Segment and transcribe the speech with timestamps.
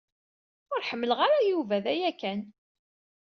[0.73, 2.41] Ur ḥemmleɣ ara Yuba d aya kan.